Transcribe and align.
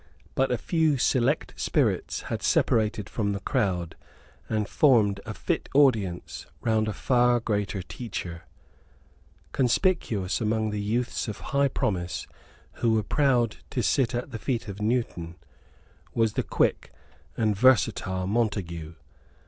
But 0.33 0.49
a 0.51 0.57
few 0.57 0.97
select 0.97 1.53
spirits 1.57 2.21
had 2.21 2.41
separated 2.41 3.07
from 3.07 3.33
the 3.33 3.39
crowd, 3.39 3.95
and 4.49 4.67
formed 4.67 5.19
a 5.27 5.33
fit 5.35 5.69
audience 5.75 6.47
round 6.59 6.87
a 6.87 6.91
far 6.91 7.39
greater 7.39 7.83
teacher. 7.83 8.45
Conspicuous 9.51 10.41
among 10.41 10.71
the 10.71 10.81
youths 10.81 11.27
of 11.27 11.37
high 11.53 11.67
promise 11.67 12.25
who 12.81 12.93
were 12.93 13.03
proud 13.03 13.57
to 13.69 13.83
sit 13.83 14.15
at 14.15 14.31
the 14.31 14.39
feet 14.39 14.67
of 14.67 14.81
Newton 14.81 15.35
was 16.15 16.33
the 16.33 16.41
quick 16.41 16.91
and 17.37 17.55
versatile 17.55 18.25
Montague. 18.25 18.95